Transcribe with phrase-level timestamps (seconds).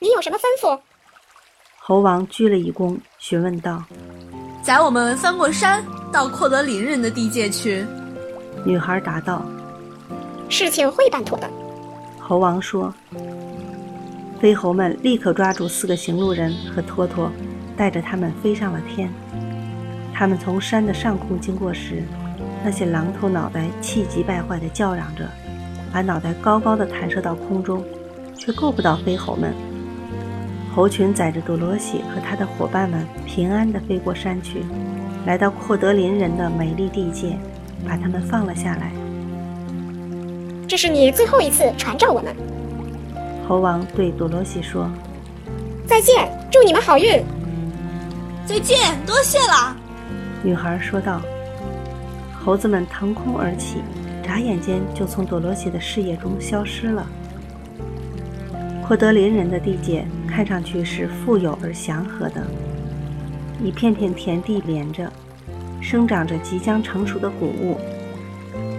[0.00, 0.78] 你有什么吩咐？
[1.80, 3.82] 猴王鞠了一躬，询问道
[4.62, 7.84] ：“载我们翻过山，到阔德林人的地界去。”
[8.64, 9.44] 女孩答道
[10.48, 11.50] ：“事情会办妥的。”
[12.20, 12.92] 猴王说。
[14.40, 17.28] 飞猴们立刻抓住四个行路人和托托，
[17.76, 19.12] 带着他们飞上了天。
[20.14, 22.04] 他们从山的上空经过时，
[22.62, 25.28] 那些狼头脑袋气急败坏地叫嚷着，
[25.92, 27.84] 把脑袋高高的弹射到空中，
[28.36, 29.52] 却够不到飞猴们。
[30.78, 34.64] 猴群载着多罗西和他的伙伴们平安地飞过山去，
[35.26, 37.36] 来到阔德林人的美丽地界，
[37.84, 38.92] 把他们放了下来。
[40.68, 42.32] 这是你最后一次传召我们。
[43.48, 44.88] 猴王对多罗西说
[45.84, 47.24] ：“再见，祝你们好运。
[48.46, 49.76] ”“再见，多谢了。”
[50.44, 51.20] 女孩说道。
[52.44, 53.78] 猴子们腾空而起，
[54.22, 57.04] 眨眼间就从多罗西的视野中消失了。
[58.86, 62.46] 阔德林人的地界看上去是富有而祥和的，
[63.62, 65.10] 一片片田地连着，
[65.80, 67.78] 生长着即将成熟的谷物，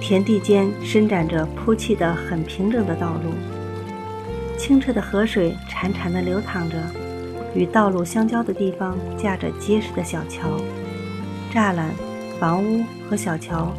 [0.00, 3.32] 田地间伸展着铺砌的很平整的道路。
[4.56, 6.76] 清澈的河水潺潺地流淌着，
[7.54, 10.60] 与道路相交的地方架着结实的小桥、
[11.52, 11.90] 栅栏、
[12.38, 13.72] 房屋和小桥，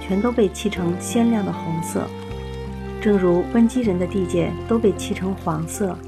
[0.00, 2.06] 全都被漆成鲜亮的红色，
[3.00, 5.98] 正如温基人的地界都被漆成黄色，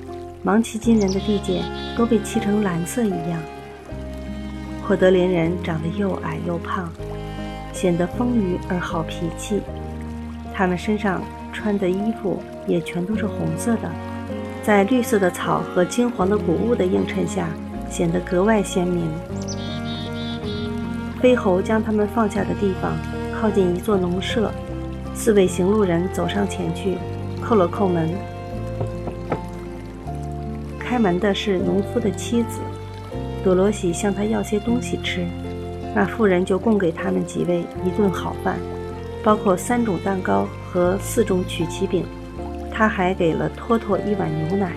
[0.45, 1.63] 芒奇金人的地界
[1.97, 3.41] 都被漆成蓝色一样。
[4.83, 6.91] 霍德林人长得又矮又胖，
[7.73, 9.61] 显得丰腴而好脾气，
[10.53, 13.89] 他们身上穿的衣服也全都是红色的。
[14.65, 17.47] 在绿色的草和金黄的谷物的映衬下，
[17.89, 19.09] 显得格外鲜明。
[21.21, 22.93] 飞猴将他们放下的地方
[23.41, 24.53] 靠近一座农舍，
[25.15, 26.99] 四位行路人走上前去，
[27.41, 28.11] 叩了叩门。
[30.93, 32.61] 开门的是农夫的妻子，
[33.43, 35.27] 多罗西向他要些东西吃，
[35.95, 38.59] 那妇人就供给他们几位一顿好饭，
[39.25, 42.05] 包括三种蛋糕和四种曲奇饼。
[42.71, 44.75] 他还给了托托一碗牛奶。